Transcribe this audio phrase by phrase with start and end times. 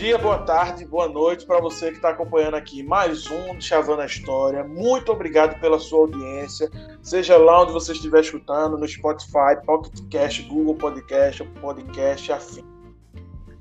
[0.00, 4.06] dia, boa tarde, boa noite para você que está acompanhando aqui mais um Chavando a
[4.06, 4.64] História.
[4.64, 6.70] Muito obrigado pela sua audiência,
[7.02, 12.64] seja lá onde você estiver escutando, no Spotify, Pocket Cast, Google Podcast, Podcast, afim.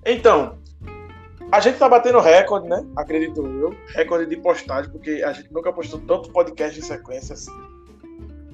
[0.06, 0.58] Então,
[1.52, 2.88] a gente está batendo recorde, né?
[2.96, 3.76] Acredito eu.
[3.94, 7.52] Recorde de postagem, porque a gente nunca postou tanto podcast em sequência assim.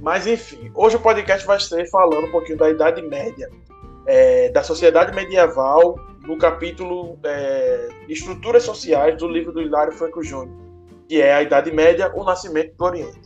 [0.01, 3.47] Mas enfim, hoje o podcast vai ser falando um pouquinho da Idade Média,
[4.07, 10.57] é, da sociedade medieval no capítulo é, Estruturas Sociais do livro do Hilário Franco Júnior,
[11.07, 13.25] que é a Idade Média, o Nascimento do Oriente.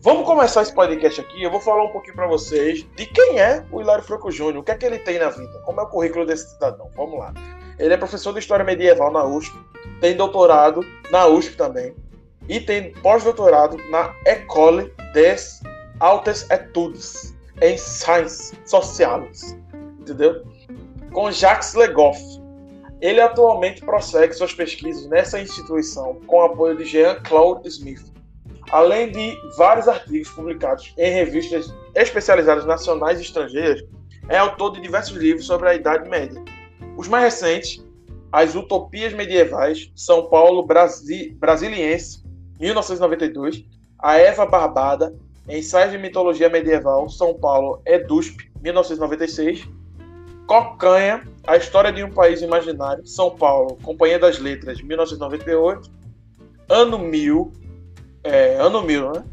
[0.00, 1.42] Vamos começar esse podcast aqui.
[1.42, 4.62] Eu vou falar um pouquinho para vocês de quem é o Hilário Franco Júnior, o
[4.62, 6.90] que é que ele tem na vida, como é o currículo desse cidadão.
[6.94, 7.32] Vamos lá.
[7.78, 9.56] Ele é professor de História Medieval na USP,
[10.00, 11.94] tem doutorado na USP também,
[12.48, 15.62] e tem pós-doutorado na École des
[16.00, 19.56] Altes Etudes em Sciences Sociales,
[19.98, 20.44] entendeu?
[21.14, 22.20] Com Jacques Legoff.
[23.00, 28.12] Ele atualmente prossegue suas pesquisas nessa instituição com o apoio de Jean-Claude Smith,
[28.70, 33.84] além de vários artigos publicados em revistas especializadas nacionais e estrangeiras.
[34.28, 36.42] É autor de diversos livros sobre a Idade Média.
[36.96, 37.84] Os mais recentes,
[38.32, 42.24] As Utopias Medievais, São Paulo Brasi Brasiliense,
[42.58, 43.64] 1992,
[43.98, 45.14] A Eva Barbada,
[45.48, 49.68] Ensaios de Mitologia Medieval, São Paulo EDUSP, 1996,
[50.46, 55.90] Cocanha, A História de um País Imaginário, São Paulo, Companhia das Letras, 1998.
[56.68, 57.52] Ano 1000,
[58.22, 59.24] é, ano 1000, né?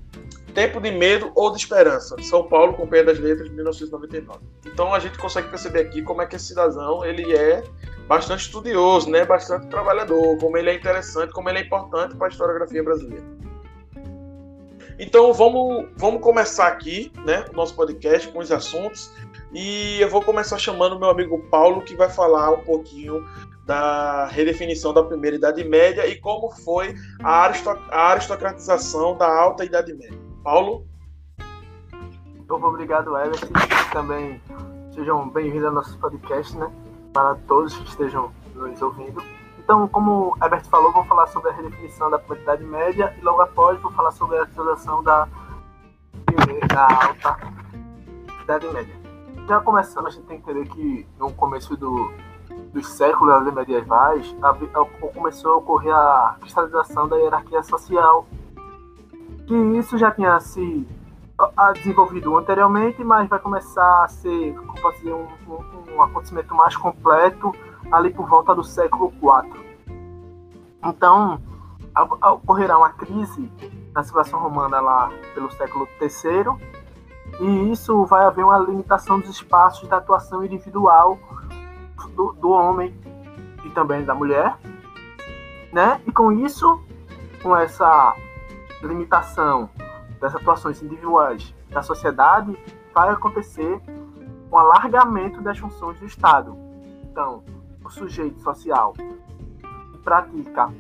[0.53, 4.39] Tempo de Medo ou de Esperança, São Paulo, Companhia das Letras, 1999.
[4.65, 7.63] Então a gente consegue perceber aqui como é que esse cidadão ele é
[8.07, 9.23] bastante estudioso, né?
[9.23, 13.23] Bastante trabalhador, como ele é interessante, como ele é importante para a historiografia brasileira.
[15.01, 19.11] Então vamos, vamos começar aqui, né, o nosso podcast com os assuntos.
[19.53, 23.27] E eu vou começar chamando meu amigo Paulo, que vai falar um pouquinho
[23.65, 27.51] da redefinição da Primeira Idade Média e como foi a,
[27.91, 30.17] aristocratização da Alta Idade Média.
[30.41, 30.87] Paulo?
[32.33, 33.47] Muito obrigado, Everton.
[33.91, 34.41] Também
[34.95, 36.71] sejam bem-vindos ao nosso podcast, né?
[37.11, 39.21] Para todos que estejam nos ouvindo.
[39.59, 43.41] Então, como o Herbert falou, vou falar sobre a redefinição da Idade Média e logo
[43.41, 45.27] após vou falar sobre a aristocratização da,
[46.67, 47.37] da Alta
[48.43, 49.00] Idade Média
[49.51, 52.09] já começando, a gente tem que entender que no começo do,
[52.71, 58.25] dos séculos medievais a, a, começou a ocorrer a cristalização da hierarquia social.
[59.45, 60.87] Que isso já tinha se
[61.57, 64.55] a, desenvolvido anteriormente, mas vai começar a ser
[64.95, 67.53] dizer, um, um, um acontecimento mais completo
[67.91, 69.59] ali por volta do século IV.
[70.81, 71.41] Então,
[72.41, 73.51] ocorrerá uma crise
[73.93, 76.80] na civilização romana lá pelo século III
[77.41, 81.17] e isso vai haver uma limitação dos espaços da atuação individual
[82.15, 82.95] do, do homem
[83.65, 84.55] e também da mulher,
[85.73, 85.99] né?
[86.05, 86.79] E com isso,
[87.41, 88.15] com essa
[88.83, 89.67] limitação
[90.19, 92.55] das atuações individuais da sociedade,
[92.93, 93.81] vai acontecer
[94.51, 96.55] um alargamento das funções do Estado.
[97.03, 97.43] Então,
[97.83, 100.71] o sujeito social que pratica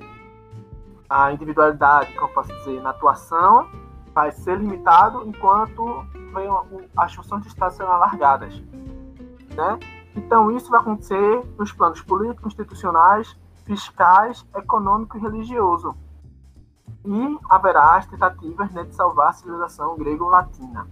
[1.09, 3.67] a individualidade, como posso dizer, na atuação,
[4.13, 6.05] vai ser limitado enquanto
[6.97, 8.53] as funções de Estado serão alargadas.
[9.55, 9.79] Né?
[10.15, 15.95] Então, isso vai acontecer nos planos políticos, institucionais, fiscais, econômico e religioso.
[17.05, 20.87] E haverá as tentativas né, de salvar a civilização grego-latina.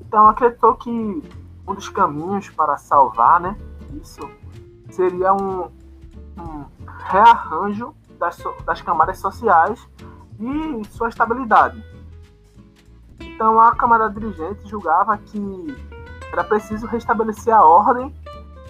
[0.00, 3.56] Então, acreditou que um dos caminhos para salvar né,
[4.00, 4.20] isso
[4.90, 5.64] seria um,
[6.38, 6.64] um
[7.08, 9.86] rearranjo das, das camadas sociais
[10.38, 11.95] e sua estabilidade
[13.36, 15.76] então a Câmara Dirigente julgava que
[16.32, 18.10] era preciso restabelecer a ordem,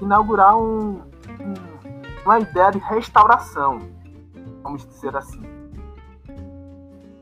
[0.03, 1.01] inaugurar um,
[1.41, 1.55] um,
[2.25, 3.79] uma ideia de restauração,
[4.65, 5.41] vamos dizer assim.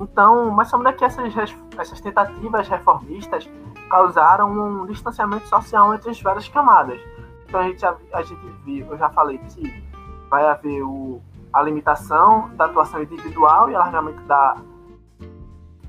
[0.00, 1.34] Então, mas como é que essas,
[1.76, 3.46] essas tentativas reformistas
[3.90, 6.98] causaram um distanciamento social entre as várias camadas.
[7.46, 9.84] Então a gente, a gente viu, eu já falei que
[10.30, 11.20] vai haver o,
[11.52, 14.56] a limitação da atuação individual e alargamento da,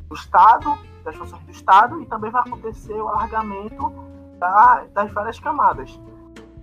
[0.09, 3.93] do Estado das funções do Estado e também vai acontecer o alargamento
[4.39, 5.97] da, das várias camadas.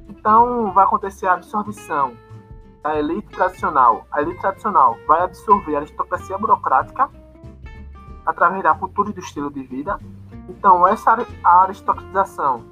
[0.09, 2.15] Então, vai acontecer a absorção
[2.83, 4.07] da elite tradicional.
[4.11, 7.09] A elite tradicional vai absorver a aristocracia burocrática
[8.27, 9.99] através da cultura e do estilo de vida.
[10.49, 12.65] Então, essa aristocratização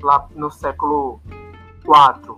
[0.00, 1.20] lá no século
[1.82, 2.36] IV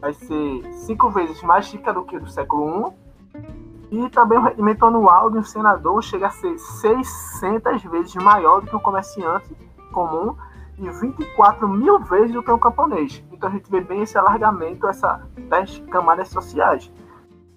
[0.00, 2.94] vai ser cinco vezes mais rica do que do século
[3.34, 8.60] I e também o rendimento anual de um senador chega a ser 600 vezes maior
[8.60, 9.56] do que um comerciante
[9.92, 10.36] comum
[10.78, 13.22] e 24 mil vezes do que um camponês.
[13.32, 16.90] Então a gente vê bem esse alargamento essa, das camadas sociais.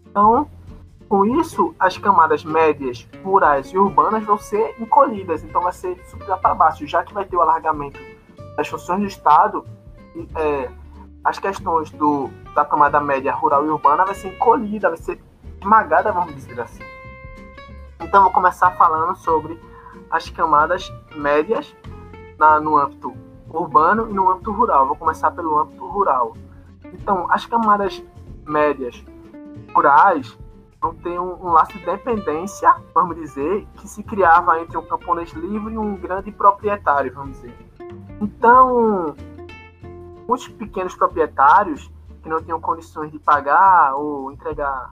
[0.10, 0.48] Então,
[1.08, 6.38] com isso, as camadas médias, rurais e urbanas vão ser encolhidas, então vai ser subida
[6.38, 8.00] para baixo, já que vai ter o alargamento
[8.56, 9.66] das funções do Estado,
[10.36, 10.70] é,
[11.24, 15.22] as questões do, da camada média rural e urbana vai ser encolhida, vai ser
[15.62, 16.84] esmagada, vamos dizer assim.
[18.02, 19.60] Então, vou começar falando sobre
[20.10, 21.74] as camadas médias
[22.38, 23.14] na, no âmbito
[23.48, 24.88] urbano e no âmbito rural.
[24.88, 26.34] Vou começar pelo âmbito rural.
[26.84, 28.04] Então, as camadas
[28.46, 29.04] médias
[29.74, 30.38] rurais
[30.82, 35.32] vão ter um, um, laço de dependência, vamos dizer, que se criava entre um camponês
[35.32, 37.56] livre e um grande proprietário, vamos dizer.
[38.20, 39.16] Então,
[40.28, 41.92] muitos pequenos proprietários
[42.24, 44.92] que não tinham condições de pagar ou entregar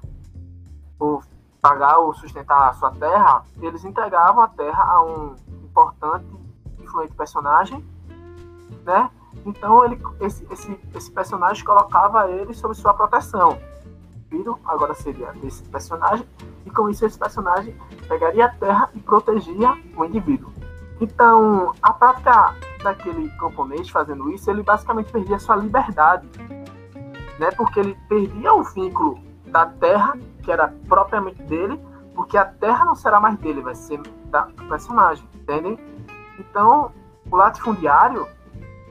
[0.99, 1.23] ou
[1.61, 6.25] pagar ou sustentar a sua terra, eles entregavam a terra a um importante,
[6.79, 7.85] influente personagem,
[8.85, 9.09] né?
[9.45, 13.59] Então ele, esse, esse, esse personagem colocava ele sob sua proteção.
[14.29, 16.27] Filho agora seria esse personagem
[16.65, 17.75] e com isso esse personagem
[18.07, 20.51] pegaria a terra e protegia o indivíduo.
[21.01, 26.27] Então a prática daquele camponês fazendo isso, ele basicamente perdia sua liberdade,
[27.39, 27.51] né?
[27.57, 31.79] Porque ele perdia o vínculo da terra que era propriamente dele,
[32.15, 35.77] porque a terra não será mais dele, vai ser da personagem, entendem?
[36.39, 36.91] Então,
[37.29, 38.27] o latifundiário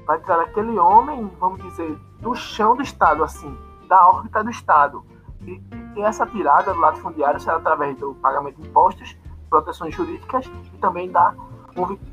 [0.06, 3.56] vai tirar aquele homem, vamos dizer, do chão do Estado, assim,
[3.88, 5.04] da órbita do Estado.
[5.46, 5.60] E,
[5.96, 9.16] e essa tirada do latifundiário será através do pagamento de impostos,
[9.48, 11.34] proteções jurídicas e também da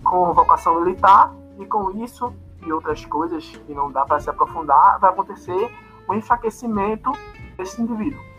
[0.04, 2.34] convocação militar, e com isso
[2.66, 5.72] e outras coisas que não dá para se aprofundar, vai acontecer
[6.08, 7.12] o um enfraquecimento
[7.58, 8.35] desse indivíduo.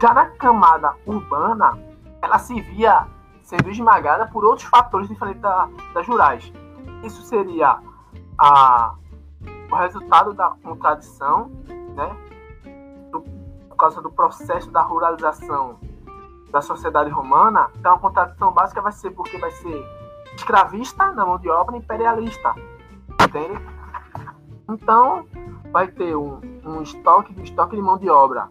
[0.00, 1.78] Já na camada urbana,
[2.20, 3.06] ela se via
[3.42, 6.52] sendo esmagada por outros fatores diferentes da, das rurais.
[7.02, 7.78] Isso seria
[8.38, 8.94] a,
[9.70, 11.50] o resultado da contradição,
[11.94, 12.16] né,
[13.10, 13.22] do,
[13.68, 15.78] por causa do processo da ruralização
[16.50, 17.70] da sociedade romana.
[17.76, 19.82] Então, a contradição básica vai ser porque vai ser
[20.34, 22.54] escravista na mão de obra imperialista,
[23.22, 23.58] entende?
[24.68, 25.26] Então,
[25.70, 28.50] vai ter um, um estoque, um estoque de mão de obra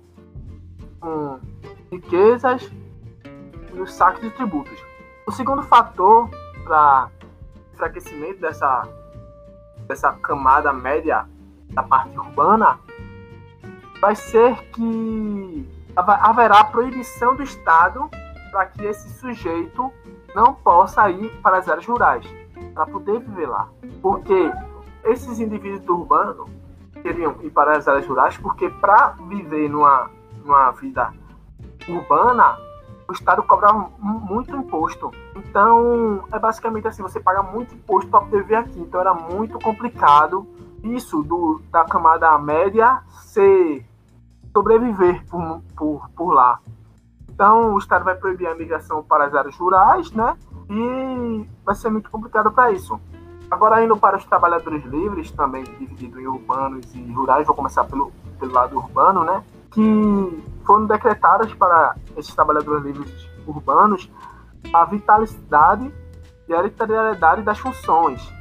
[1.06, 1.40] com
[1.92, 2.72] riquezas
[3.72, 4.76] e os saques de tributos.
[5.28, 6.28] O segundo fator
[6.64, 7.12] para
[7.74, 8.88] enfraquecimento dessa,
[9.88, 11.28] dessa camada média
[11.70, 12.80] da parte urbana
[14.02, 18.10] vai ser que haverá proibição do Estado
[18.52, 19.94] para que esse sujeito
[20.34, 22.26] não possa ir para as áreas rurais,
[22.74, 23.70] para poder viver lá.
[24.02, 24.52] Porque
[25.04, 26.50] esses indivíduos urbanos
[27.04, 30.10] queriam ir para as áreas rurais porque para viver numa
[30.46, 31.12] numa vida
[31.88, 32.58] urbana,
[33.08, 35.12] o Estado cobrava muito imposto.
[35.36, 38.80] Então, é basicamente assim, você paga muito imposto para poder vir aqui.
[38.80, 40.48] Então, era muito complicado
[40.84, 43.86] isso do, da camada média ser
[44.54, 46.60] sobreviver por, por, por lá.
[47.30, 50.38] Então, o Estado vai proibir a migração para as áreas rurais, né?
[50.70, 53.00] E vai ser muito complicado para isso.
[53.52, 58.12] Agora, indo para os trabalhadores livres, também dividido em urbanos e rurais, vou começar pelo,
[58.40, 59.44] pelo lado urbano, né?
[59.76, 64.10] Que foram decretadas para esses trabalhadores livres urbanos
[64.74, 65.94] a vitalidade
[66.48, 68.34] e a hereditariedade das funções.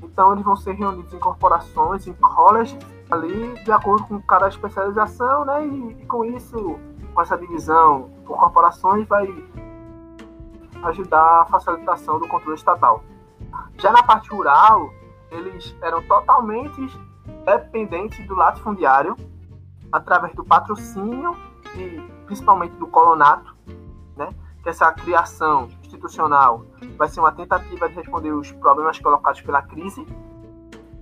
[0.00, 2.78] Então, eles vão ser reunidos em corporações, em colleges,
[3.10, 5.66] ali de acordo com cada especialização, né?
[5.66, 6.78] E, e com isso,
[7.12, 9.26] com essa divisão por corporações, vai
[10.84, 13.02] ajudar a facilitação do controle estatal.
[13.78, 14.90] Já na parte rural,
[15.30, 16.80] eles eram totalmente
[17.44, 19.16] dependentes do latifundiário,
[19.92, 21.36] através do patrocínio
[21.76, 23.54] e principalmente do colonato,
[24.16, 24.28] né?
[24.62, 26.64] Que essa criação institucional
[26.96, 30.06] vai ser uma tentativa de responder os problemas colocados pela crise,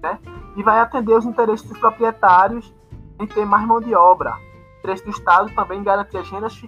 [0.02, 0.18] né?
[0.56, 2.72] E vai atender os interesses dos proprietários
[3.18, 4.36] em ter mais mão de obra.
[4.36, 6.62] O interesse do Estado também garantir as rendas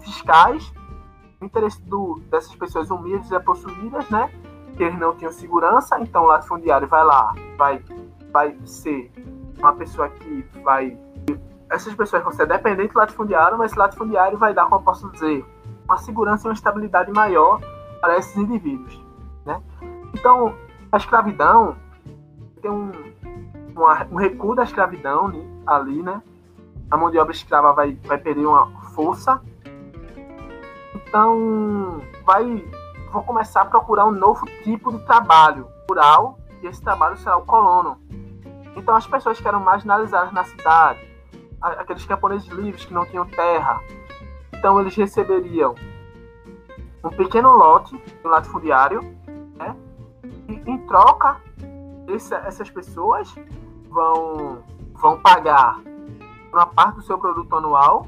[0.00, 0.72] fiscais,
[1.40, 4.30] o interesse do, dessas pessoas humildes e possuídas, né?
[4.76, 7.82] Que eles não tinham segurança, então o latifundiário vai lá, vai,
[8.32, 9.12] vai ser
[9.58, 10.96] uma pessoa que vai
[11.70, 15.10] essas pessoas vão ser dependentes do latifundiário, mas esse latifundiário vai dar, como eu posso
[15.10, 15.44] dizer,
[15.84, 17.60] uma segurança e uma estabilidade maior
[18.00, 19.02] para esses indivíduos.
[19.44, 19.60] Né?
[20.14, 20.54] Então,
[20.90, 21.76] a escravidão
[22.60, 22.92] tem um,
[23.74, 26.22] uma, um recuo da escravidão né, ali, né?
[26.90, 29.40] A mão de obra escrava vai, vai perder uma força.
[30.94, 32.64] Então, vai,
[33.12, 37.44] vou começar a procurar um novo tipo de trabalho rural, e esse trabalho será o
[37.44, 37.98] colono.
[38.74, 40.98] Então, as pessoas que eram marginalizadas na cidade,
[41.60, 43.80] aqueles camponeses livres que não tinham terra.
[44.52, 45.74] Então eles receberiam
[47.04, 49.02] um pequeno lote do latifundiário,
[49.56, 49.76] né?
[50.48, 51.40] E em troca
[52.08, 53.34] esse, essas pessoas
[53.88, 54.62] vão,
[54.94, 55.80] vão pagar
[56.52, 58.06] uma parte do seu produto anual.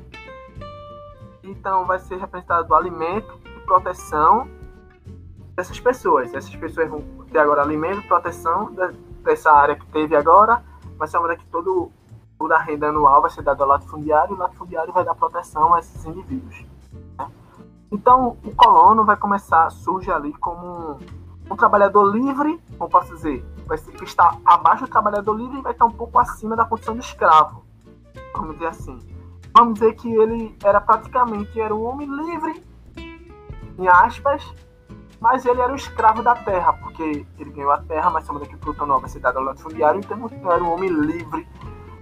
[1.43, 4.49] Então, vai ser representado do alimento e proteção
[5.55, 6.33] dessas pessoas.
[6.33, 8.75] Essas pessoas vão ter agora alimento proteção
[9.23, 10.65] dessa área que teve agora.
[10.97, 11.91] Vai ser uma área que todo,
[12.41, 15.75] toda a renda anual vai ser dada ao latifundiário e o latifundiário vai dar proteção
[15.75, 16.65] a esses indivíduos.
[17.19, 17.31] Né?
[17.93, 20.99] Então, o colono vai começar, surge ali como um,
[21.51, 25.61] um trabalhador livre, como posso dizer, vai ser que está abaixo do trabalhador livre e
[25.61, 27.63] vai estar um pouco acima da condição do escravo.
[28.35, 28.99] Vamos dizer assim.
[29.55, 32.65] Vamos dizer que ele era praticamente era um homem livre,
[33.79, 34.55] em aspas,
[35.21, 38.57] mas ele era um escravo da terra, porque ele ganhou a terra, mas somente que
[38.57, 41.47] Plutão não vai ser dado ao latifundiário, então era um homem livre,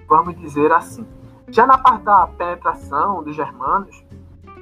[0.09, 1.07] vamos dizer assim.
[1.51, 4.05] Já na parte da penetração dos germanos,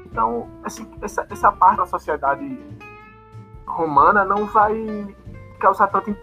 [0.04, 2.58] então essa, essa parte da sociedade
[3.66, 5.14] romana não vai
[5.58, 6.16] causar tanto,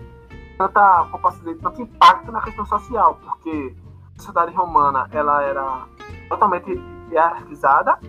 [0.57, 3.75] tanta, posso dizer, tanto impacto na questão social, porque
[4.15, 5.87] a sociedade romana ela era
[6.29, 6.71] totalmente
[7.09, 7.99] hierarquizada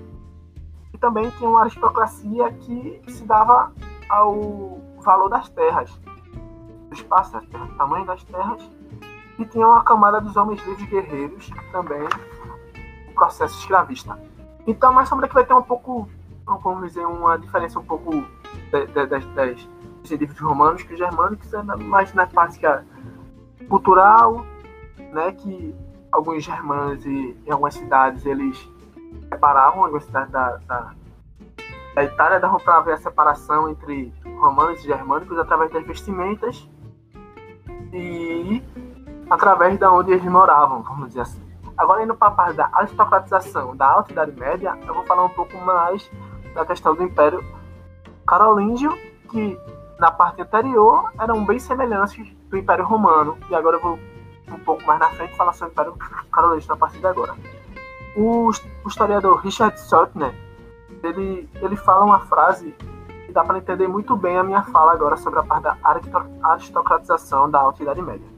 [0.92, 3.72] e também tinha uma aristocracia que se dava
[4.08, 5.90] ao valor das terras,
[6.88, 8.70] do espaço do tamanho das terras,
[9.38, 12.02] e tinha uma camada dos homens livres guerreiros, também
[13.08, 14.18] o processo escravista.
[14.66, 16.08] Então, mais sombra que vai ter um pouco,
[16.46, 18.24] vamos dizer, uma diferença um pouco
[18.70, 22.60] das, dos indivíduos romanos que os germânicos, é mais na parte
[23.68, 24.44] cultural,
[25.12, 25.74] né, que
[26.12, 28.70] alguns germanos e em algumas cidades eles
[29.28, 30.94] separavam algumas cidades da, da,
[31.94, 36.68] da Itália, dava para ver a separação entre romanos e germânicos através das vestimentas
[37.92, 38.62] e
[39.30, 41.42] através de onde eles moravam, vamos dizer assim.
[41.76, 45.30] Agora, indo para a parte da aristocratização da Alta Idade Média, eu vou falar um
[45.30, 46.08] pouco mais
[46.54, 47.44] da questão do Império
[48.26, 48.96] Carolíngio,
[49.30, 49.58] que
[49.98, 53.98] na parte anterior eram bem semelhantes do Império Romano, e agora eu vou
[54.52, 55.98] um pouco mais na frente falar sobre o Império
[56.32, 57.34] Carolíngio a partir de agora.
[58.16, 60.32] O, o historiador Richard Sortner,
[61.02, 62.72] ele, ele fala uma frase
[63.26, 65.76] que dá para entender muito bem a minha fala agora sobre a parte da
[66.44, 68.33] aristocratização da Alta Idade Média.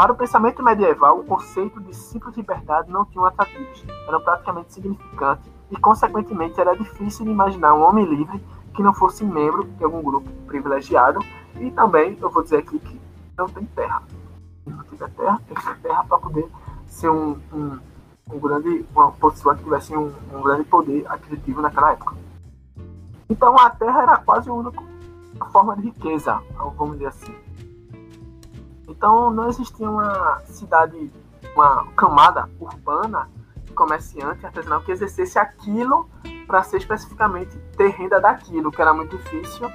[0.00, 5.52] Para o pensamento medieval, o conceito de simples liberdade não tinha atrativos, era praticamente insignificante
[5.70, 8.42] e, consequentemente, era difícil de imaginar um homem livre
[8.72, 11.20] que não fosse membro de algum grupo privilegiado
[11.56, 12.98] e também, eu vou dizer aqui, que
[13.36, 14.02] não tem terra.
[14.64, 16.48] Se não tiver terra, tem que ter terra para poder
[16.86, 17.78] ser um, um,
[18.32, 22.16] um, grande, uma pessoa que tivesse um, um grande poder aquisitivo naquela época.
[23.28, 24.82] Então a terra era quase a única
[25.52, 26.40] forma de riqueza,
[26.78, 27.49] vamos dizer assim.
[28.90, 31.12] Então não existia uma cidade,
[31.54, 33.30] uma camada urbana,
[33.74, 36.08] comerciante, artesanal que exercesse aquilo
[36.46, 39.70] para ser especificamente ter renda daquilo, que era muito difícil,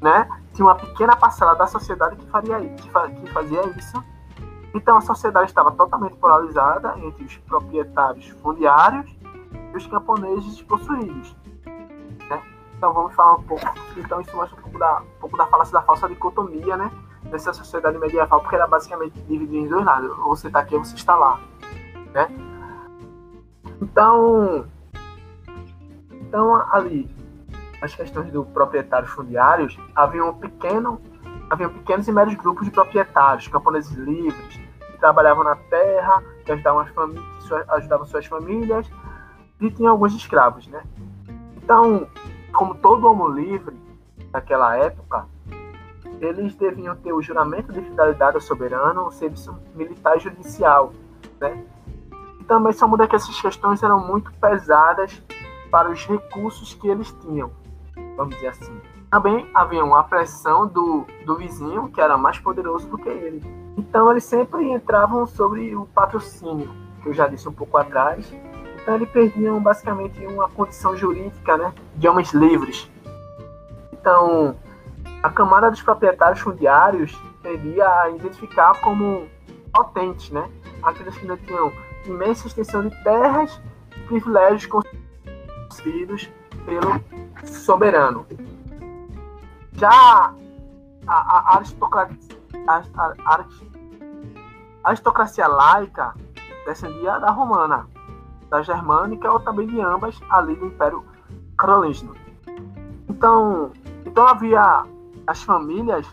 [0.00, 0.28] né?
[0.54, 2.88] Tinha uma pequena parcela da sociedade que faria que,
[3.32, 4.02] fazia isso.
[4.72, 9.10] Então a sociedade estava totalmente polarizada entre os proprietários fundiários
[9.72, 11.34] e os camponeses possuídos.
[12.30, 12.42] Né?
[12.76, 13.66] Então vamos falar um pouco.
[13.96, 16.90] Então isso mostra um pouco da, um pouco da falácia da falsa dicotomia, né?
[17.30, 20.16] Nessa sociedade medieval, porque era basicamente dividido em dois lados.
[20.16, 21.40] Você está aqui você está lá.
[22.12, 22.28] Né?
[23.80, 24.66] Então,
[26.12, 27.08] então ali,
[27.80, 31.00] as questões do proprietários fundiários, havia um pequeno,
[31.50, 36.80] havia pequenos e médios grupos de proprietários, camponeses livres, que trabalhavam na terra, que ajudavam,
[36.80, 37.24] as famílias,
[37.68, 38.90] ajudavam suas famílias,
[39.60, 40.82] e tinha alguns escravos, né?
[41.56, 42.06] Então,
[42.52, 43.76] como todo homem livre
[44.32, 45.26] naquela época,
[46.20, 50.92] eles deviam ter o juramento de fidelidade ao soberano, o serviço militar e judicial,
[51.40, 51.64] né?
[52.40, 55.22] E também só muda que essas questões eram muito pesadas
[55.70, 57.50] para os recursos que eles tinham,
[58.16, 58.80] vamos dizer assim.
[59.10, 63.42] Também havia uma pressão do, do vizinho, que era mais poderoso do que ele.
[63.76, 66.70] Então eles sempre entravam sobre o patrocínio,
[67.02, 68.30] que eu já disse um pouco atrás.
[68.82, 72.90] Então eles perdiam basicamente uma condição jurídica, né, de homens livres.
[73.92, 74.56] Então,
[75.22, 79.28] a camada dos proprietários fundiários teria a identificar como
[79.72, 80.48] potentes, né?
[80.82, 81.72] Aqueles que não tinham
[82.06, 83.60] imensa extensão de terras
[84.06, 86.30] privilégios concedidos
[86.64, 87.00] pelo
[87.44, 88.26] soberano.
[89.72, 90.34] Já
[91.06, 92.16] a, a, aristocracia,
[92.66, 93.44] a, a
[94.84, 96.14] aristocracia laica
[96.64, 97.88] descendia da romana,
[98.50, 101.04] da germânica ou também de ambas ali do Império
[101.56, 102.14] Carolíngio.
[103.08, 103.72] Então,
[104.04, 104.84] então havia
[105.28, 106.06] as famílias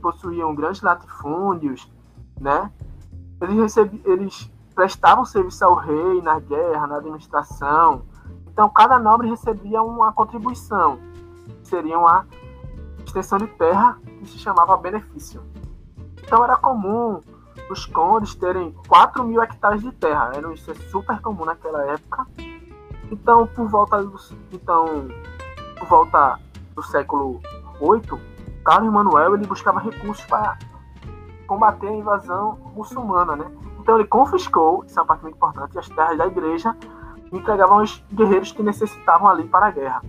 [0.00, 1.90] possuíam grandes latifúndios,
[2.40, 2.70] né?
[3.40, 8.02] Eles, recebi, eles prestavam serviço ao rei na guerra, na administração.
[8.46, 10.98] Então, cada nobre recebia uma contribuição,
[11.62, 12.26] que seria uma
[13.04, 15.42] extensão de terra que se chamava benefício.
[16.22, 17.20] Então era comum
[17.70, 20.32] os condes terem 4 mil hectares de terra.
[20.34, 22.26] Era isso é super comum naquela época.
[23.10, 24.16] Então, por volta do,
[24.52, 25.08] então,
[25.78, 26.38] por volta
[26.74, 27.40] do século
[27.80, 28.35] VIII,
[28.66, 30.58] Carlos Manuel ele buscava recursos para
[31.46, 33.46] combater a invasão muçulmana, né?
[33.78, 36.76] Então ele confiscou, isso é uma parte muito importante, as terras da igreja
[37.30, 40.02] e entregava aos guerreiros que necessitavam ali para a guerra.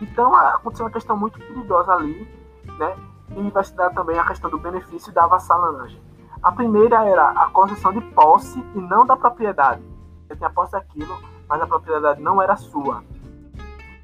[0.00, 2.32] Então aconteceu uma questão muito perigosa ali,
[2.78, 2.96] né?
[3.36, 6.00] E vai se dar também a questão do benefício da vassalanagem.
[6.40, 9.82] A primeira era a concessão de posse e não da propriedade.
[10.28, 13.02] Você tinha posse daquilo, mas a propriedade não era sua.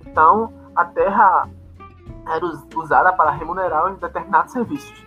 [0.04, 1.49] Então, a terra
[2.26, 2.45] era
[2.76, 5.05] usada para remunerar os determinados serviços.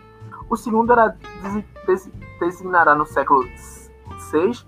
[0.50, 1.16] O segundo era
[2.40, 3.44] designará no século
[4.32, 4.66] VI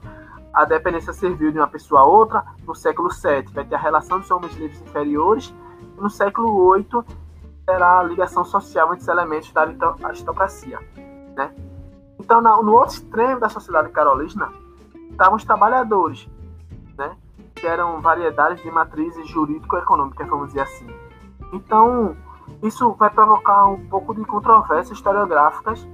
[0.54, 2.44] a dependência servil de uma pessoa a outra.
[2.66, 5.54] No século VII vai ter a relação dos homens livres inferiores.
[5.98, 7.04] E no século VIII
[7.66, 9.62] terá a ligação social entre os elementos da
[10.04, 10.80] aristocracia.
[11.36, 11.54] Né?
[12.20, 14.52] Então, no outro extremo da sociedade carolina
[15.12, 16.28] estavam os trabalhadores,
[16.98, 17.16] né?
[17.54, 20.88] que eram variedades de matrizes jurídico-econômicas, vamos dizer assim.
[21.54, 22.18] Então,
[22.62, 25.88] isso vai provocar um pouco de controvérsias historiográficas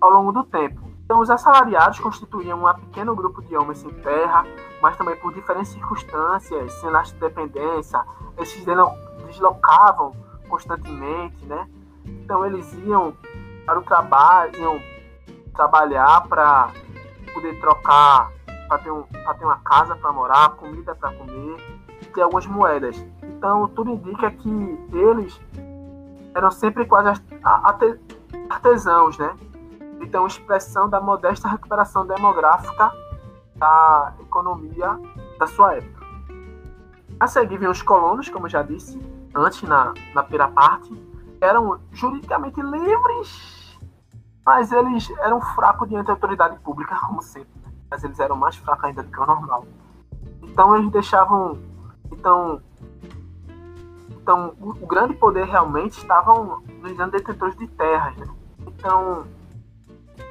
[0.00, 0.90] ao longo do tempo.
[1.04, 4.46] Então, os assalariados constituíam um pequeno grupo de homens sem terra,
[4.80, 8.04] mas também por diferentes circunstâncias, sem de dependência,
[8.36, 8.64] eles se
[9.26, 10.12] deslocavam
[10.48, 11.68] constantemente, né?
[12.04, 13.12] Então, eles iam
[13.66, 14.80] para o trabalho, iam
[15.52, 16.70] trabalhar para
[17.34, 18.30] poder trocar,
[18.68, 21.56] para ter, um, ter uma casa para morar, comida para comer,
[22.14, 22.96] ter algumas moedas.
[23.22, 24.48] Então, tudo indica que
[24.92, 25.40] eles
[26.34, 27.20] eram sempre quase
[28.48, 29.34] artesãos, né?
[30.00, 32.90] Então, expressão da modesta recuperação demográfica
[33.56, 34.98] da economia
[35.38, 36.06] da sua época.
[37.18, 38.98] A seguir vem os colonos, como já disse
[39.34, 40.90] antes na, na primeira parte,
[41.40, 43.78] eram juridicamente livres,
[44.44, 47.50] mas eles eram fracos diante da autoridade pública, como sempre.
[47.62, 47.72] Né?
[47.90, 49.66] Mas eles eram mais fracos ainda do que o normal.
[50.42, 51.58] Então, eles deixavam.
[52.10, 52.60] Então,
[54.22, 58.16] então o, grande poder realmente estava nos detentores de terras.
[58.16, 58.28] Né?
[58.66, 59.24] Então,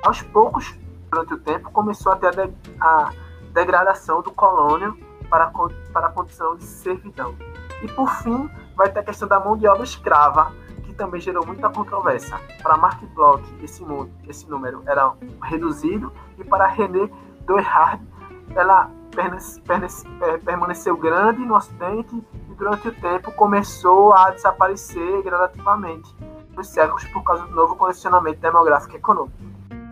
[0.03, 0.75] aos poucos,
[1.09, 3.11] durante o tempo, começou a ter a, de, a
[3.53, 4.97] degradação do colônio
[5.29, 5.51] para
[5.91, 7.35] para a condição de servidão.
[7.81, 10.51] E por fim, vai ter a questão da mão de obra escrava,
[10.83, 12.39] que também gerou muita controvérsia.
[12.61, 13.83] Para Mark Bloch, esse,
[14.27, 17.09] esse número era reduzido, e para René
[17.41, 18.05] Doerhard,
[18.55, 18.91] ela
[20.43, 22.15] permaneceu grande no Ocidente
[22.49, 26.15] e durante o tempo começou a desaparecer gradativamente
[26.55, 29.37] nos séculos por causa do novo condicionamento demográfico e econômico.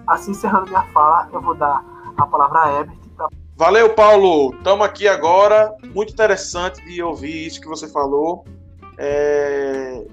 [0.05, 1.83] Assim, encerrando minha fala, eu vou dar
[2.17, 2.97] a palavra a Herbert.
[3.15, 3.27] Pra...
[3.55, 4.53] Valeu, Paulo.
[4.55, 5.75] Estamos aqui agora.
[5.93, 8.45] Muito interessante de ouvir isso que você falou.
[8.97, 10.05] É...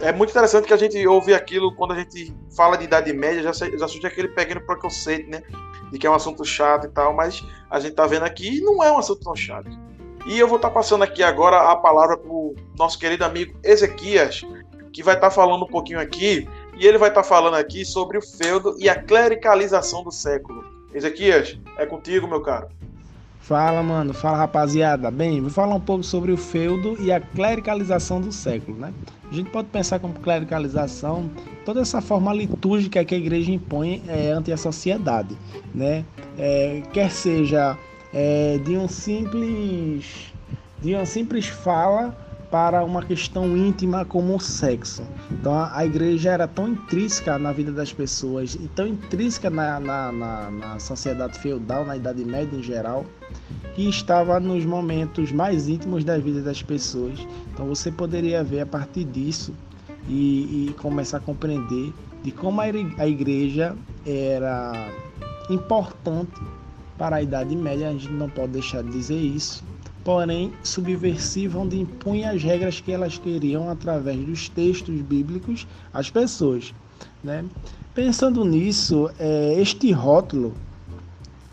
[0.00, 3.42] é muito interessante que a gente ouve aquilo quando a gente fala de Idade Média,
[3.42, 5.42] já, já surge aquele pequeno preconceito, né?
[5.90, 8.60] De que é um assunto chato e tal, mas a gente tá vendo aqui e
[8.60, 9.70] não é um assunto tão chato.
[10.26, 13.58] E eu vou estar tá passando aqui agora a palavra para o nosso querido amigo
[13.64, 14.42] Ezequias,
[14.92, 17.84] que vai estar tá falando um pouquinho aqui e ele vai estar tá falando aqui
[17.84, 20.64] sobre o feudo e a clericalização do século.
[20.92, 22.68] Ezequias, é contigo, meu caro.
[23.40, 24.12] Fala, mano.
[24.12, 25.10] Fala, rapaziada.
[25.10, 28.92] Bem, vou falar um pouco sobre o feudo e a clericalização do século, né?
[29.30, 31.30] A gente pode pensar como clericalização
[31.64, 35.36] toda essa forma litúrgica que a igreja impõe é, ante a sociedade,
[35.74, 36.04] né?
[36.38, 37.78] É, quer seja
[38.12, 40.34] é, de um simples
[40.82, 42.16] de uma simples fala
[42.50, 45.02] para uma questão íntima como o sexo.
[45.30, 50.12] Então a, igreja era tão intrínseca na vida das pessoas e tão intrínseca na, na,
[50.12, 53.06] na, na sociedade feudal, na Idade Média em geral,
[53.74, 57.18] que estava nos momentos mais íntimos da vida das pessoas.
[57.52, 59.54] Então você poderia ver a partir disso
[60.08, 64.92] e, e começar a compreender de como a igreja era
[65.48, 66.40] importante
[66.98, 69.64] para a Idade Média, a gente não pode deixar de dizer isso
[70.04, 76.74] porém subversiva, onde impunha as regras que elas queriam através dos textos bíblicos às pessoas.
[77.22, 77.44] Né?
[77.94, 80.54] Pensando nisso, é, este rótulo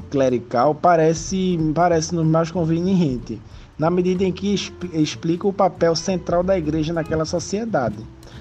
[0.10, 3.41] clerical parece, parece nos mais conveniente,
[3.77, 4.55] na medida em que
[4.93, 7.97] explica o papel central da igreja naquela sociedade,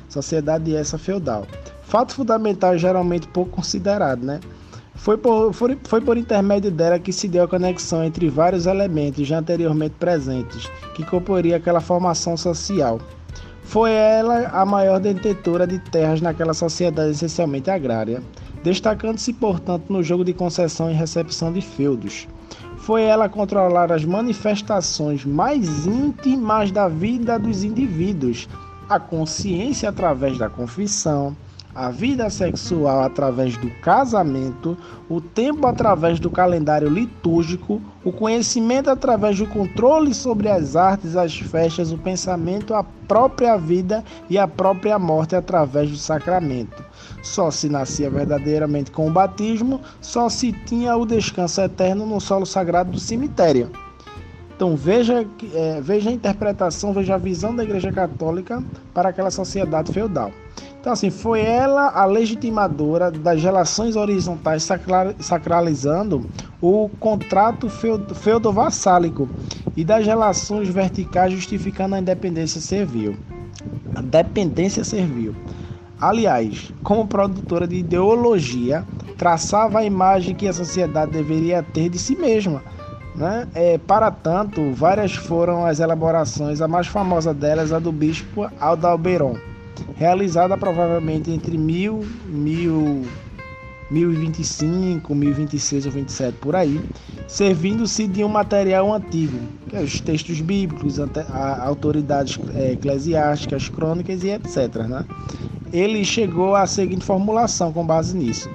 [0.08, 1.46] sociedade essa feudal.
[1.82, 4.40] Fato fundamental geralmente pouco considerado, né?
[4.96, 9.26] Foi por, foi, foi por intermédio dela que se deu a conexão entre vários elementos
[9.26, 12.98] já anteriormente presentes, que comporia aquela formação social.
[13.62, 18.22] Foi ela a maior detentora de terras naquela sociedade essencialmente agrária,
[18.62, 22.26] destacando-se, portanto, no jogo de concessão e recepção de feudos.
[22.78, 28.48] Foi ela a controlar as manifestações mais íntimas da vida dos indivíduos,
[28.88, 31.36] a consciência através da confissão,
[31.76, 34.78] a vida sexual através do casamento,
[35.10, 41.38] o tempo através do calendário litúrgico, o conhecimento através do controle sobre as artes, as
[41.38, 46.82] festas, o pensamento, a própria vida e a própria morte através do sacramento.
[47.22, 52.46] Só se nascia verdadeiramente com o batismo, só se tinha o descanso eterno no solo
[52.46, 53.70] sagrado do cemitério.
[54.56, 59.92] Então veja, é, veja a interpretação, veja a visão da Igreja Católica para aquela sociedade
[59.92, 60.32] feudal.
[60.80, 64.68] Então, assim, foi ela a legitimadora das relações horizontais
[65.18, 66.24] sacralizando
[66.60, 69.28] o contrato feudo-vassálico
[69.76, 73.16] e das relações verticais justificando a independência servil.
[73.94, 75.34] A dependência servil.
[76.00, 78.84] Aliás, como produtora de ideologia,
[79.16, 82.62] traçava a imagem que a sociedade deveria ter de si mesma.
[83.14, 83.48] Né?
[83.54, 89.36] É, para tanto, várias foram as elaborações, a mais famosa delas a do bispo Aldalberon,
[89.96, 93.06] realizada provavelmente entre 1000, 1000
[93.90, 96.80] 1025, 1026 ou 27 por aí,
[97.28, 100.98] servindo-se de um material antigo, que é os textos bíblicos,
[101.60, 104.76] autoridades é, eclesiásticas, crônicas e etc.
[104.88, 105.04] Né?
[105.72, 108.50] Ele chegou à seguinte formulação com base nisso: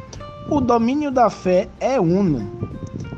[0.49, 2.51] o domínio da fé é uno,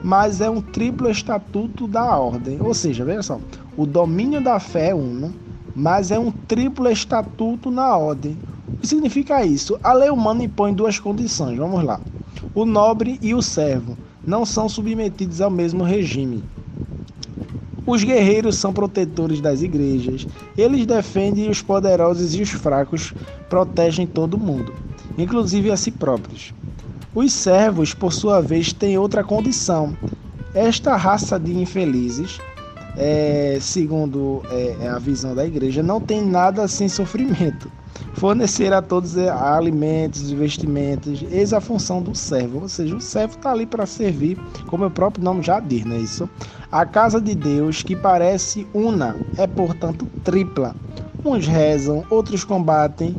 [0.04, 2.60] mas é um triplo estatuto da ordem.
[2.62, 3.40] Ou seja, veja só,
[3.76, 5.34] o domínio da fé é uno,
[5.76, 8.38] mas é um triplo estatuto na ordem.
[8.78, 9.80] O que significa isso?
[9.84, 11.58] A lei humana impõe duas condições.
[11.58, 12.00] Vamos lá.
[12.54, 16.44] O nobre e o servo não são submetidos ao mesmo regime.
[17.86, 20.26] Os guerreiros são protetores das igrejas.
[20.58, 23.14] Eles defendem os poderosos e os fracos
[23.50, 24.74] protegem todo mundo,
[25.18, 26.54] inclusive a si próprios.
[27.14, 29.96] Os servos, por sua vez, têm outra condição.
[30.54, 32.40] Esta raça de infelizes
[32.96, 37.72] é, segundo é, a visão da igreja, não tem nada sem sofrimento.
[38.14, 42.62] Fornecer a todos é, alimentos, vestimentos, eis a função do servo.
[42.62, 45.96] Ou seja, o servo está ali para servir, como o próprio nome já diz, não
[45.96, 46.30] é isso?
[46.72, 50.76] A casa de Deus, que parece una, é portanto tripla.
[51.26, 53.16] Uns rezam, outros combatem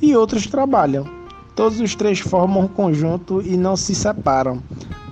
[0.00, 1.06] e outros trabalham.
[1.54, 4.60] Todos os três formam um conjunto e não se separam.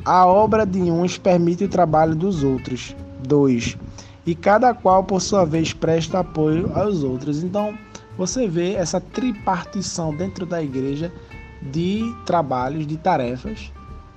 [0.05, 2.97] A obra de uns permite o trabalho dos outros.
[3.25, 3.79] 2
[4.25, 7.43] e cada qual, por sua vez, presta apoio aos outros.
[7.43, 7.77] Então,
[8.17, 11.13] você vê essa tripartição dentro da igreja
[11.61, 13.73] de trabalhos, de tarefas,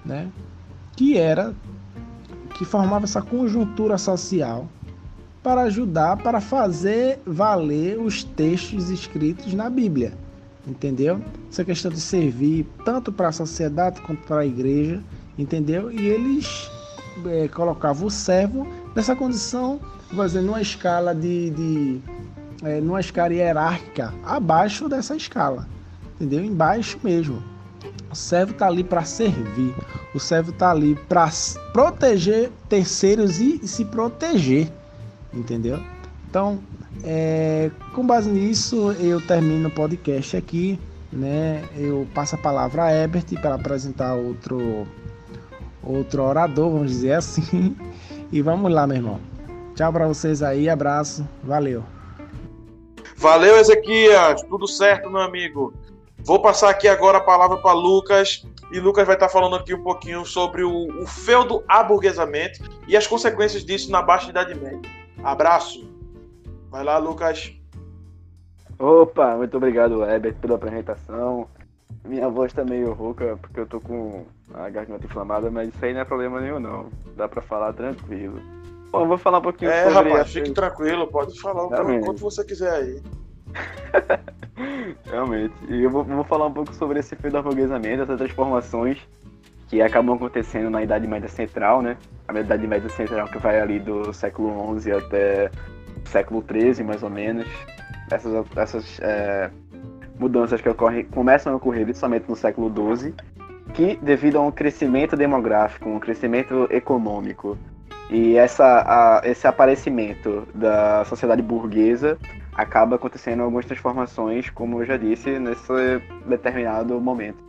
[0.06, 0.30] né?
[0.96, 1.54] que era
[2.56, 4.68] que formava essa conjuntura social
[5.44, 10.14] para ajudar, para fazer valer os textos escritos na Bíblia.
[10.66, 11.22] Entendeu?
[11.52, 15.04] Essa questão de servir tanto para a sociedade quanto para a igreja,
[15.38, 15.92] entendeu?
[15.92, 16.72] E eles
[17.28, 19.80] é, colocavam o servo nessa condição
[20.10, 22.02] por numa escala de, de
[22.64, 25.68] é, numa escala hierárquica abaixo dessa escala,
[26.16, 26.44] entendeu?
[26.44, 27.44] Embaixo mesmo.
[28.10, 29.76] O servo está ali para servir,
[30.14, 31.30] o servo está ali para
[31.74, 34.72] proteger terceiros e se proteger,
[35.34, 35.84] entendeu?
[36.30, 36.60] Então,
[37.04, 40.80] é, com base nisso, eu termino o podcast aqui,
[41.12, 41.64] né?
[41.76, 44.88] Eu passo a palavra a Ebert para apresentar outro
[45.84, 47.76] outro orador, vamos dizer assim.
[48.32, 49.20] E vamos lá, meu irmão.
[49.76, 51.84] Tchau para vocês aí, abraço, valeu.
[53.18, 55.74] Valeu, Ezequias, tudo certo, meu amigo.
[56.20, 59.84] Vou passar aqui agora a palavra para Lucas e Lucas vai estar falando aqui um
[59.84, 64.90] pouquinho sobre o, o feudo aburguesamento e as consequências disso na Baixa Idade Média.
[65.24, 65.88] Abraço.
[66.70, 67.54] Vai lá, Lucas.
[68.78, 71.48] Opa, muito obrigado, Herbert, pela apresentação.
[72.06, 75.94] Minha voz tá meio rouca porque eu tô com a garganta inflamada, mas isso aí
[75.94, 76.90] não é problema nenhum, não.
[77.16, 78.40] Dá para falar tranquilo.
[78.92, 80.10] Bom, eu vou falar um pouquinho é, sobre...
[80.10, 83.02] É, rapaz, fique tranquilo, pode falar o quanto você quiser aí.
[85.06, 85.54] Realmente.
[85.70, 89.00] E eu vou, vou, falar um pouco sobre esse afoguesamento, essas transformações
[89.68, 91.98] que acabam acontecendo na Idade Média Central, né?
[92.28, 95.52] A Idade Média Central que vai ali do século XI até
[96.06, 97.48] século XIII, mais ou menos.
[98.12, 99.50] Essas, essas é,
[100.20, 103.14] mudanças que ocorrem, começam a ocorrer somente no século XII,
[103.74, 107.58] que devido a um crescimento demográfico, um crescimento econômico,
[108.10, 112.18] e essa, a, esse aparecimento da sociedade burguesa
[112.54, 117.44] acaba acontecendo algumas transformações, como eu já disse, nesse determinado momento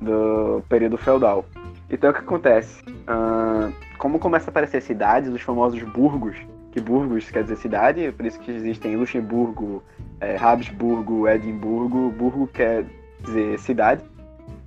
[0.00, 1.44] do período feudal.
[1.90, 2.82] Então o que acontece?
[2.82, 6.36] Uh, como começa a aparecer cidades, os famosos burgos,
[6.78, 9.82] que burgos quer dizer cidade, por isso que existem Luxemburgo,
[10.20, 12.84] é, Habsburgo, Edimburgo, burgo quer
[13.24, 14.02] dizer cidade.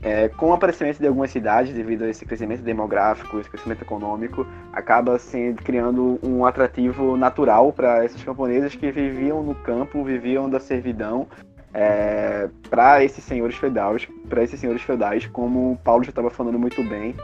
[0.04, 4.46] É, com o aparecimento de algumas cidades, devido a esse crescimento demográfico, esse crescimento econômico,
[4.74, 10.60] acaba se criando um atrativo natural para esses camponeses que viviam no campo, viviam da
[10.60, 11.28] servidão
[11.74, 16.58] é, para esses senhores feudais, para esses senhores feudais, como o Paulo já estava falando
[16.58, 17.16] muito bem,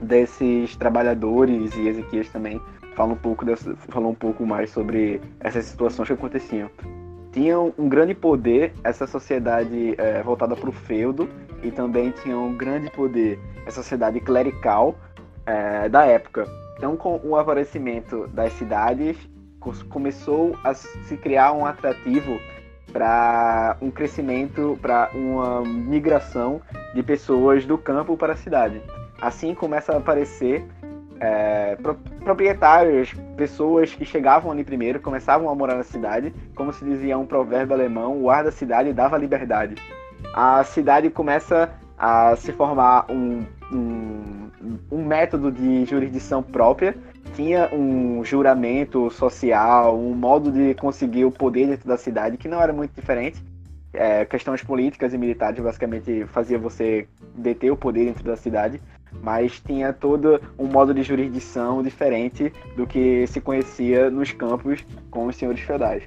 [0.00, 2.58] desses trabalhadores e Ezequias também
[2.94, 6.70] fala um pouco dessa, falou um pouco mais sobre essas situações que aconteciam.
[7.32, 11.28] Tinham um grande poder essa sociedade é, voltada para o feudo
[11.62, 14.96] e também tinha um grande poder essa sociedade clerical
[15.46, 16.46] é, da época.
[16.76, 19.16] Então, com o aparecimento das cidades,
[19.88, 22.40] começou a se criar um atrativo
[22.92, 26.60] para um crescimento, para uma migração
[26.94, 28.82] de pessoas do campo para a cidade.
[29.20, 30.64] Assim começa a aparecer
[31.20, 31.76] é,
[32.24, 37.26] proprietários, pessoas que chegavam ali primeiro, começavam a morar na cidade, como se dizia um
[37.26, 39.74] provérbio alemão, o ar da cidade dava liberdade.
[40.34, 44.50] A cidade começa a se formar um, um,
[44.90, 46.96] um método de jurisdição própria,
[47.34, 52.60] tinha um juramento social, um modo de conseguir o poder dentro da cidade que não
[52.60, 53.42] era muito diferente.
[53.92, 58.80] É, questões políticas e militares basicamente fazia você deter o poder dentro da cidade
[59.22, 65.26] mas tinha todo um modo de jurisdição diferente do que se conhecia nos campos com
[65.26, 66.02] os senhores feudais.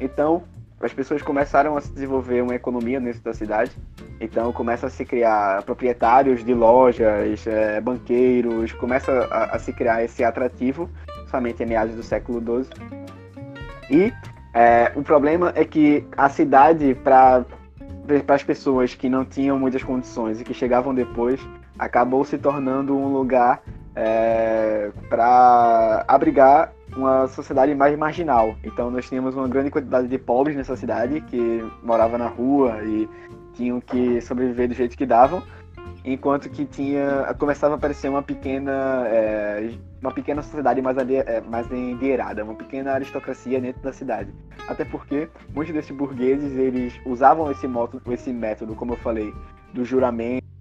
[0.00, 0.42] Então,
[0.82, 3.70] as pessoas começaram a se desenvolver uma economia dentro da cidade.
[4.20, 10.02] Então, começa a se criar proprietários de lojas, é, banqueiros, começa a, a, se criar
[10.04, 10.90] esse atrativo,
[11.30, 12.70] somente em meados do século XII.
[13.90, 14.12] E
[14.52, 17.44] é, o problema é que a cidade, para
[18.28, 21.40] as pessoas que não tinham muitas condições e que chegavam depois,
[21.84, 23.62] acabou se tornando um lugar
[23.94, 28.54] é, para abrigar uma sociedade mais marginal.
[28.62, 33.08] Então nós tínhamos uma grande quantidade de pobres nessa cidade que moravam na rua e
[33.54, 35.42] tinham que sobreviver do jeito que davam,
[36.04, 41.70] enquanto que tinha começava a aparecer uma pequena é, uma pequena sociedade mais é, mais
[41.70, 44.32] endinheirada, uma pequena aristocracia dentro da cidade.
[44.68, 49.34] Até porque muitos desses burgueses eles usavam esse método, esse método, como eu falei,
[49.74, 50.51] do juramento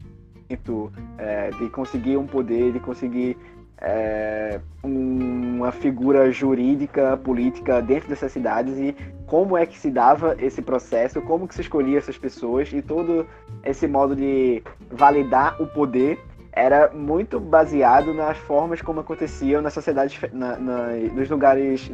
[1.17, 3.37] é, de conseguir um poder, de conseguir
[3.81, 10.61] é, uma figura jurídica, política dentro dessas cidades e como é que se dava esse
[10.61, 13.25] processo, como que se escolhia essas pessoas e todo
[13.63, 14.61] esse modo de
[14.91, 16.19] validar o poder
[16.53, 21.89] era muito baseado nas formas como aconteciam na sociedade, na, na, nos lugares,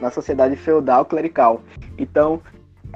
[0.00, 1.60] na sociedade feudal clerical.
[1.98, 2.40] Então,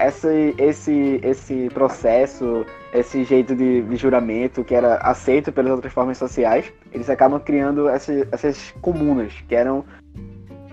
[0.01, 6.19] esse, esse, esse processo, esse jeito de, de, juramento que era aceito pelas outras formas
[6.19, 9.85] sociais, eles acabam criando essas, comunas, que eram,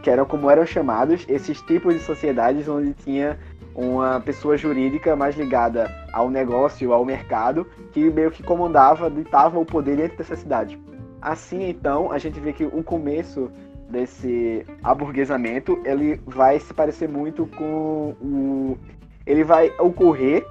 [0.04, 3.40] que eram como eram chamados esses tipos de sociedades onde tinha
[3.74, 9.66] uma pessoa jurídica mais ligada ao negócio, ao mercado, que meio que comandava, ditava o
[9.66, 10.78] poder dentro dessa cidade.
[11.22, 13.50] Assim, então, a gente vê que o começo
[13.90, 18.78] desse aburguesamento, ele vai se parecer muito com o
[19.26, 20.44] ele vai ocorrer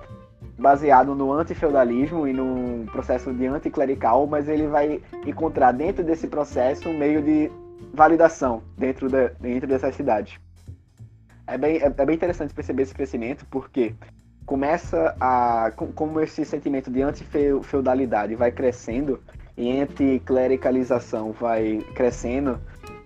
[0.58, 6.88] baseado no antifeudalismo e num processo de anticlerical, mas ele vai encontrar dentro desse processo
[6.88, 7.50] um meio de
[7.94, 10.38] validação dentro, da, dentro dessas cidades.
[11.46, 13.94] É bem, é, é bem interessante perceber esse crescimento, porque
[14.44, 15.72] começa a.
[15.94, 19.20] Como esse sentimento de antifeudalidade vai crescendo
[19.56, 22.60] e anticlericalização vai crescendo,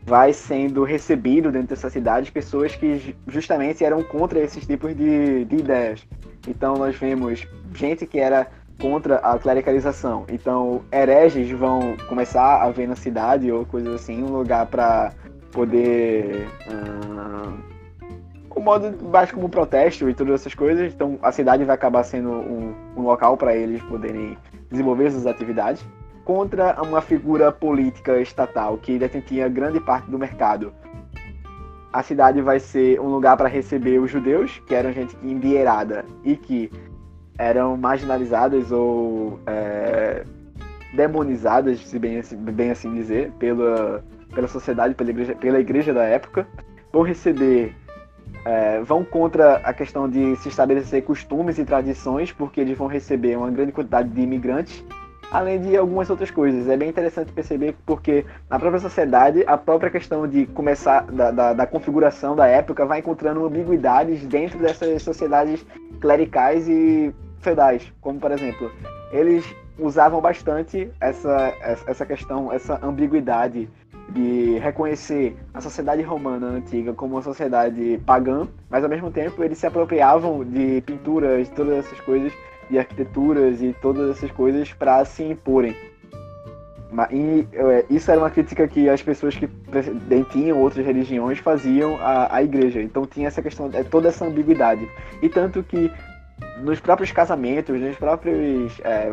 [0.05, 5.57] vai sendo recebido dentro dessa cidade pessoas que justamente eram contra esses tipos de, de
[5.57, 6.07] ideias.
[6.47, 8.49] Então nós vemos gente que era
[8.81, 10.25] contra a clericalização.
[10.29, 15.13] Então hereges vão começar a ver na cidade ou coisas assim um lugar para
[15.53, 17.73] poder uh,
[18.55, 20.93] o modo mais como protesto e todas essas coisas.
[20.93, 24.37] Então a cidade vai acabar sendo um, um local para eles poderem
[24.71, 25.85] desenvolver suas atividades
[26.25, 30.73] contra uma figura política estatal que detentia grande parte do mercado.
[31.93, 36.37] A cidade vai ser um lugar para receber os judeus, que eram gente endinheirada e
[36.37, 36.71] que
[37.39, 40.25] eram marginalizadas ou é,
[40.95, 44.03] demonizadas, se bem, assim, bem assim dizer, pela,
[44.35, 46.47] pela sociedade, pela igreja, pela igreja da época.
[46.93, 47.75] Vão receber
[48.45, 53.37] é, vão contra a questão de se estabelecer costumes e tradições, porque eles vão receber
[53.37, 54.85] uma grande quantidade de imigrantes
[55.33, 56.69] além de algumas outras coisas.
[56.69, 61.53] É bem interessante perceber porque na própria sociedade, a própria questão de começar, da, da,
[61.55, 65.65] da configuração da época, vai encontrando ambiguidades dentro dessas sociedades
[66.01, 67.91] clericais e feudais.
[68.01, 68.71] Como, por exemplo,
[69.11, 69.45] eles
[69.79, 71.55] usavam bastante essa,
[71.87, 73.69] essa questão, essa ambiguidade
[74.11, 79.57] de reconhecer a sociedade romana antiga como uma sociedade pagã, mas ao mesmo tempo eles
[79.57, 82.33] se apropriavam de pinturas, todas essas coisas
[82.71, 85.75] de arquiteturas e todas essas coisas para se imporem.
[87.11, 89.49] E é, isso era uma crítica que as pessoas que
[90.31, 92.83] tinham outras religiões faziam à, à igreja.
[92.83, 94.87] Então tinha essa questão, é, toda essa ambiguidade.
[95.23, 95.91] E tanto que
[96.63, 99.13] nos próprios casamentos, nos próprios, é,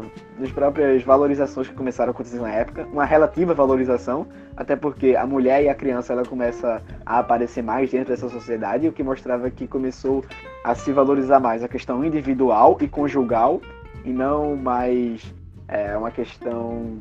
[0.53, 5.63] próprias valorizações que começaram a acontecer na época, uma relativa valorização, até porque a mulher
[5.63, 9.67] e a criança ela começa a aparecer mais dentro dessa sociedade, o que mostrava que
[9.67, 10.23] começou
[10.63, 13.61] a se valorizar mais a questão individual e conjugal
[14.05, 15.33] e não mais
[15.67, 16.99] é, uma questão,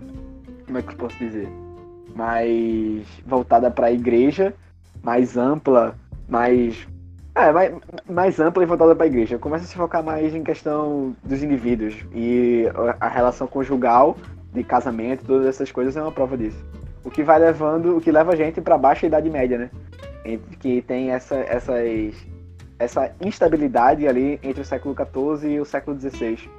[0.66, 1.48] como é que eu posso dizer,
[2.14, 4.54] mais voltada para a igreja,
[5.02, 5.94] mais ampla,
[6.28, 6.86] mais
[7.38, 7.74] é, mais,
[8.08, 9.38] mais ampla e voltada para a igreja.
[9.38, 11.94] Começa a se focar mais em questão dos indivíduos.
[12.14, 12.64] E
[13.00, 14.16] a relação conjugal,
[14.52, 16.62] de casamento, todas essas coisas é uma prova disso.
[17.04, 19.70] O que vai levando, o que leva a gente para baixa idade média, né?
[20.58, 22.14] Que tem essa, essas,
[22.78, 26.50] essa instabilidade ali entre o século XIV e o século XVI.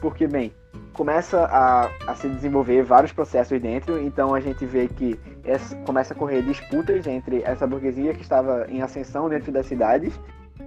[0.00, 0.52] Porque, bem,
[0.92, 5.18] começa a, a se desenvolver vários processos dentro, então a gente vê que
[5.84, 10.18] começa a correr disputas entre essa burguesia que estava em ascensão dentro das cidades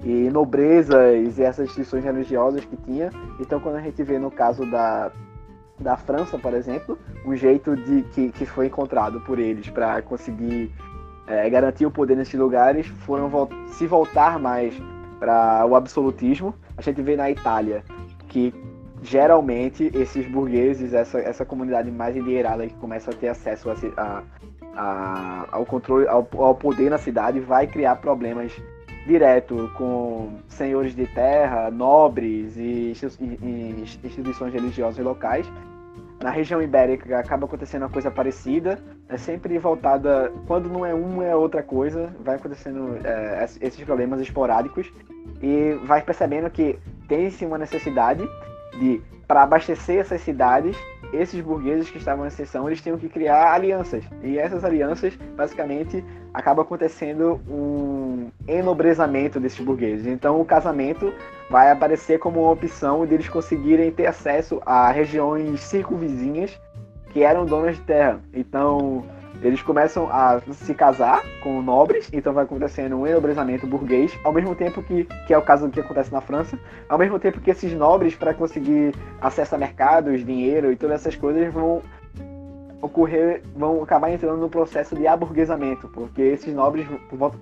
[0.03, 3.09] e nobrezas e essas instituições religiosas que tinha.
[3.39, 5.11] Então, quando a gente vê no caso da,
[5.79, 10.71] da França, por exemplo, um jeito de que, que foi encontrado por eles para conseguir
[11.27, 13.29] é, garantir o poder nesses lugares foram
[13.67, 14.73] se voltar mais
[15.19, 16.55] para o absolutismo.
[16.77, 17.83] A gente vê na Itália
[18.27, 18.53] que
[19.01, 24.23] geralmente esses burgueses, essa, essa comunidade mais endinheirada que começa a ter acesso a, a,
[24.79, 28.53] a, ao controle, ao, ao, poder na cidade, vai criar problemas
[29.05, 35.51] direto com senhores de terra, nobres e, e, e instituições religiosas locais.
[36.21, 41.25] Na região ibérica acaba acontecendo uma coisa parecida, é sempre voltada, quando não é uma
[41.25, 44.91] é outra coisa, vai acontecendo é, esses problemas esporádicos
[45.41, 48.23] e vai percebendo que tem-se uma necessidade
[48.79, 50.75] de para abastecer essas cidades,
[51.13, 54.04] esses burgueses que estavam em seção, eles tinham que criar alianças.
[54.24, 60.06] E essas alianças, basicamente, acaba acontecendo um enobrezamento desses burgueses.
[60.06, 61.13] Então, o casamento
[61.50, 66.60] vai aparecer como uma opção de eles conseguirem ter acesso a regiões circunvizinhas
[67.12, 68.22] que eram donas de terra.
[68.34, 69.04] Então,
[69.41, 74.54] eles começam a se casar com nobres, então vai acontecendo um enobrecimento burguês, ao mesmo
[74.54, 77.49] tempo que, que é o caso do que acontece na França, ao mesmo tempo que
[77.49, 81.82] esses nobres, para conseguir acesso a mercados, dinheiro e todas essas coisas, vão
[82.82, 86.88] ocorrer, vão acabar entrando no processo de aburguesamento, porque esses nobres,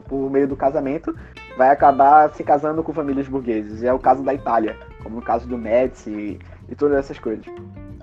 [0.08, 1.16] por, meio do casamento,
[1.58, 3.84] vai acabar se casando com famílias burguesas.
[3.84, 7.46] É o caso da Itália, como no caso do Médici e todas essas coisas.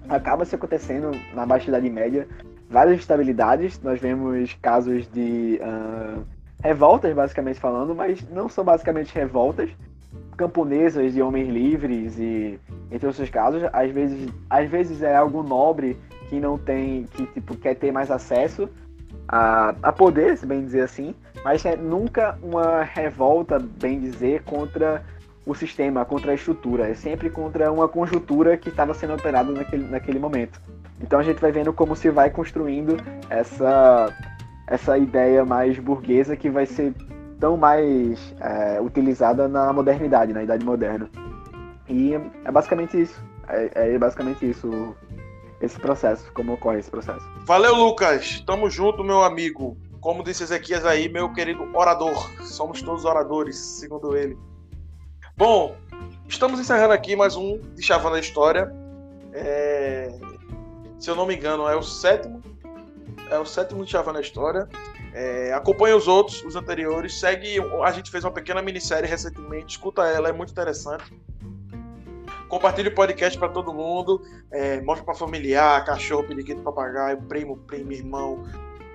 [0.09, 2.29] Acaba se acontecendo na Baixa Idade Média
[2.69, 3.81] várias instabilidades.
[3.83, 6.25] Nós vemos casos de uh,
[6.63, 9.71] revoltas, basicamente falando, mas não são basicamente revoltas
[10.37, 12.59] camponesas de homens livres e
[12.91, 15.97] entre outros casos, às vezes, às vezes é algo nobre
[16.29, 18.69] que não tem, que tipo quer ter mais acesso
[19.29, 25.03] a, a poder, se bem dizer assim, mas é nunca uma revolta, bem dizer, contra
[25.47, 29.85] o sistema, contra a estrutura, é sempre contra uma conjuntura que estava sendo operada naquele,
[29.89, 30.61] naquele momento.
[31.01, 32.97] Então a gente vai vendo como se vai construindo
[33.29, 34.13] essa,
[34.67, 36.95] essa ideia mais burguesa que vai ser
[37.39, 41.11] tão mais é, utilizada na modernidade, na idade moderna.
[41.89, 43.23] E é basicamente isso.
[43.49, 44.95] É, é basicamente isso
[45.61, 47.27] esse processo, como ocorre esse processo.
[47.45, 48.41] Valeu, Lucas.
[48.47, 49.77] Tamo junto, meu amigo.
[50.01, 52.31] Como disse Ezequias aí, meu querido orador.
[52.43, 54.39] Somos todos oradores, segundo ele.
[55.37, 55.75] Bom,
[56.29, 58.73] estamos encerrando aqui mais um de Chavando a História.
[59.33, 60.13] É...
[60.99, 62.41] Se eu não me engano, é o sétimo.
[63.31, 64.69] É o sétimo de Chavando a História.
[65.13, 65.53] É...
[65.53, 67.19] Acompanhe os outros, os anteriores.
[67.19, 67.57] Segue.
[67.83, 69.77] A gente fez uma pequena minissérie recentemente.
[69.77, 71.05] Escuta ela, é muito interessante.
[72.49, 74.23] Compartilhe o podcast para todo mundo.
[74.51, 74.81] É...
[74.83, 78.45] Mostre para familiar, cachorro, periquito, papagaio, primo, primo, irmão,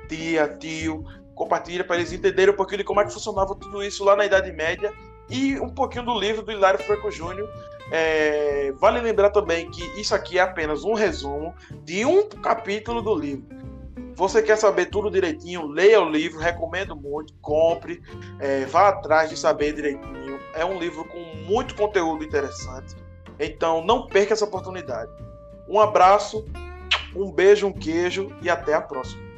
[0.08, 1.06] tia, tio.
[1.36, 4.26] Compartilha para eles entenderem um pouquinho de como é que funcionava tudo isso lá na
[4.26, 4.94] Idade Média
[5.30, 7.48] e um pouquinho do livro do Hilário Franco Júnior.
[7.92, 13.16] É, vale lembrar também que isso aqui é apenas um resumo de um capítulo do
[13.16, 13.60] livro.
[14.16, 15.66] Você quer saber tudo direitinho?
[15.66, 18.02] Leia o livro, recomendo muito, compre,
[18.40, 20.38] é, vá atrás de saber direitinho.
[20.54, 22.96] É um livro com muito conteúdo interessante.
[23.40, 25.12] Então não perca essa oportunidade.
[25.70, 26.46] Um abraço,
[27.16, 29.29] um beijo, um queijo e até a próxima.